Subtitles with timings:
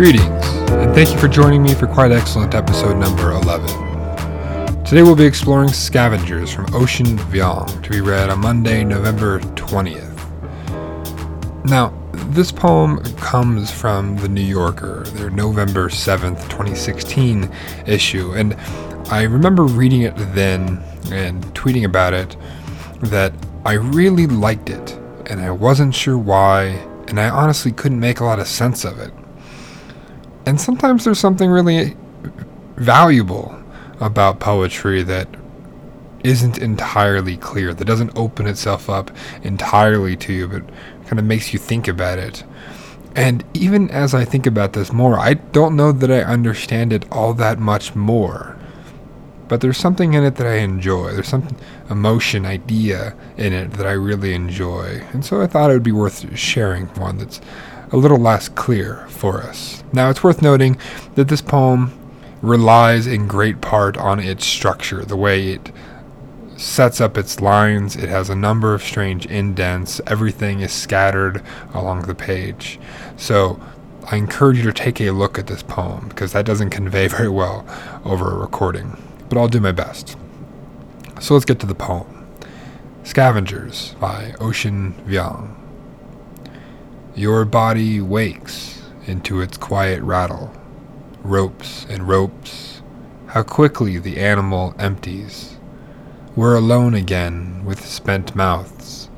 [0.00, 3.66] Greetings, and thank you for joining me for quite excellent episode number 11.
[4.82, 10.16] Today we'll be exploring Scavengers from Ocean Vuong to be read on Monday, November 20th.
[11.66, 11.92] Now,
[12.30, 17.52] this poem comes from The New Yorker, their November 7th, 2016
[17.86, 18.54] issue, and
[19.10, 20.82] I remember reading it then
[21.12, 22.38] and tweeting about it
[23.02, 23.34] that
[23.66, 26.68] I really liked it, and I wasn't sure why,
[27.08, 29.12] and I honestly couldn't make a lot of sense of it.
[30.50, 31.96] And sometimes there's something really
[32.74, 33.56] valuable
[34.00, 35.28] about poetry that
[36.24, 39.12] isn't entirely clear, that doesn't open itself up
[39.44, 40.68] entirely to you, but
[41.06, 42.42] kind of makes you think about it.
[43.14, 47.08] And even as I think about this more, I don't know that I understand it
[47.12, 48.58] all that much more.
[49.46, 51.12] But there's something in it that I enjoy.
[51.12, 51.46] There's some
[51.88, 55.00] emotion, idea in it that I really enjoy.
[55.12, 57.40] And so I thought it would be worth sharing one that's
[57.92, 59.82] a little less clear for us.
[59.92, 60.76] Now, it's worth noting
[61.14, 61.92] that this poem
[62.42, 65.72] relies in great part on its structure, the way it
[66.56, 67.96] sets up its lines.
[67.96, 70.00] It has a number of strange indents.
[70.06, 71.42] Everything is scattered
[71.74, 72.78] along the page.
[73.16, 73.60] So,
[74.10, 77.28] I encourage you to take a look at this poem because that doesn't convey very
[77.28, 77.66] well
[78.04, 79.00] over a recording.
[79.28, 80.16] But I'll do my best.
[81.20, 82.26] So let's get to the poem
[83.04, 85.54] Scavengers by Ocean Vuong.
[87.16, 90.52] Your body wakes into its quiet rattle.
[91.24, 92.82] Ropes and ropes.
[93.26, 95.58] How quickly the animal empties.
[96.36, 99.10] We're alone again with spent mouths.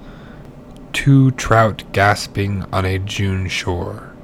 [0.95, 4.15] Two trout gasping on a June shore.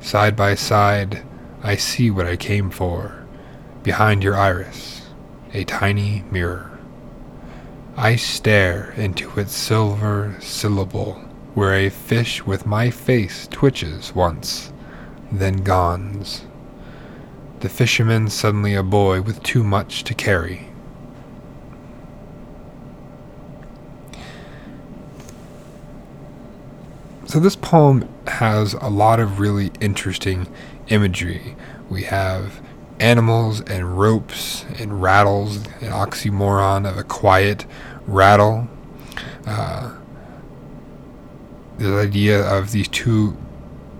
[0.00, 1.22] Side by side,
[1.62, 3.26] I see what I came for.
[3.82, 5.02] Behind your iris,
[5.52, 6.78] a tiny mirror.
[7.94, 11.25] I stare into its silver syllable
[11.56, 14.74] where a fish with my face twitches once,
[15.32, 16.44] then gones.
[17.60, 20.68] The fisherman suddenly a boy with too much to carry.
[27.24, 30.46] So, this poem has a lot of really interesting
[30.88, 31.56] imagery.
[31.88, 32.60] We have
[33.00, 37.64] animals and ropes and rattles, an oxymoron of a quiet
[38.06, 38.68] rattle.
[39.46, 39.94] Uh,
[41.78, 43.36] the idea of these two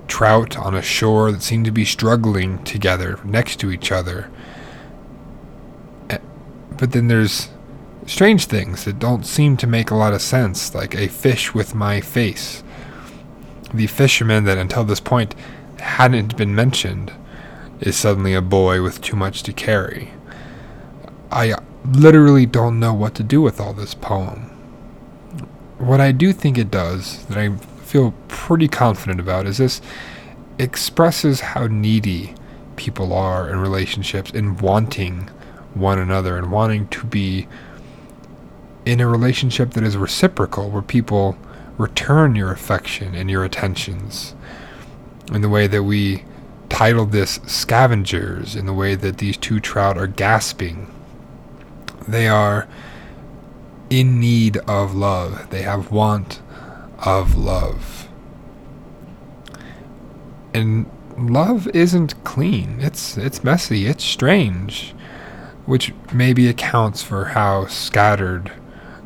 [0.08, 4.30] trout on a shore that seem to be struggling together next to each other.
[6.10, 6.18] Eh,
[6.78, 7.48] but then there's
[8.06, 11.74] strange things that don't seem to make a lot of sense, like a fish with
[11.74, 12.62] my face.
[13.74, 15.34] The fisherman that until this point
[15.78, 17.12] hadn't been mentioned
[17.80, 20.12] is suddenly a boy with too much to carry.
[21.30, 24.55] I literally don't know what to do with all this poem.
[25.78, 29.82] What I do think it does, that I feel pretty confident about, is this
[30.58, 32.34] expresses how needy
[32.76, 35.28] people are in relationships in wanting
[35.74, 37.46] one another and wanting to be
[38.86, 41.36] in a relationship that is reciprocal, where people
[41.76, 44.34] return your affection and your attentions.
[45.32, 46.24] In the way that we
[46.68, 50.90] titled this Scavengers, in the way that these two trout are gasping.
[52.06, 52.68] They are
[53.90, 55.50] in need of love.
[55.50, 56.40] They have want
[56.98, 58.08] of love.
[60.52, 62.78] And love isn't clean.
[62.80, 63.86] It's it's messy.
[63.86, 64.94] It's strange,
[65.66, 68.52] which maybe accounts for how scattered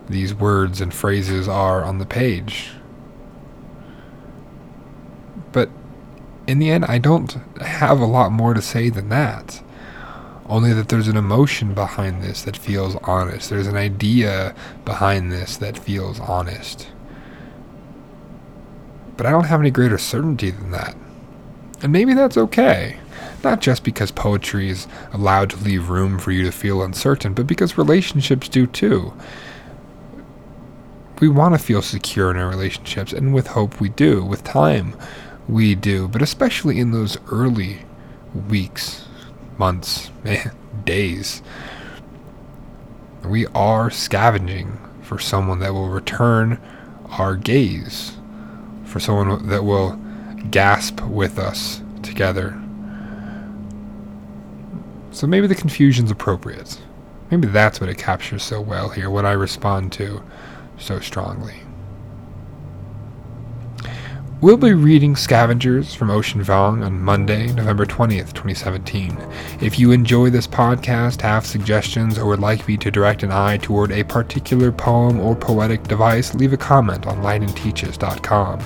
[0.09, 2.71] these words and phrases are on the page.
[5.53, 5.71] But
[6.47, 9.63] in the end, I don't have a lot more to say than that
[10.51, 13.49] only that there's an emotion behind this that feels honest.
[13.49, 16.89] There's an idea behind this that feels honest.
[19.17, 20.97] But I don't have any greater certainty than that.
[21.83, 22.99] And maybe that's okay.
[23.45, 27.47] Not just because poetry is allowed to leave room for you to feel uncertain, but
[27.47, 29.15] because relationships do too.
[31.21, 34.25] We want to feel secure in our relationships, and with hope we do.
[34.25, 34.97] With time
[35.49, 36.09] we do.
[36.09, 37.81] But especially in those early
[38.49, 39.07] weeks
[39.61, 40.11] months,
[40.85, 41.43] days.
[43.25, 46.59] We are scavenging for someone that will return
[47.11, 48.17] our gaze,
[48.85, 50.01] for someone that will
[50.51, 52.61] gasp with us together.
[55.13, 56.81] So maybe the confusion's appropriate.
[57.31, 60.23] Maybe that's what it captures so well here, what I respond to
[60.79, 61.61] so strongly.
[64.43, 69.15] We'll be reading Scavengers from Ocean Vuong on Monday, November 20th, 2017.
[69.61, 73.59] If you enjoy this podcast, have suggestions, or would like me to direct an eye
[73.59, 78.61] toward a particular poem or poetic device, leave a comment on lightandteaches.com.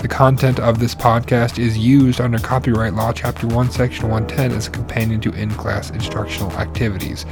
[0.00, 4.66] The content of this podcast is used under Copyright Law, Chapter 1, Section 110 as
[4.66, 7.24] a companion to in class instructional activities,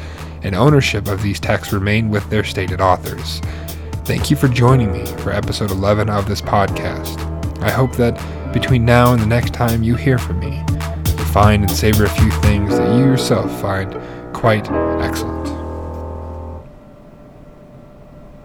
[0.45, 3.41] and ownership of these texts remain with their stated authors.
[4.05, 7.28] Thank you for joining me for episode 11 of this podcast.
[7.61, 8.15] I hope that
[8.53, 12.11] between now and the next time you hear from me, you find and savor a
[12.11, 13.93] few things that you yourself find
[14.33, 14.71] quite
[15.03, 15.38] excellent.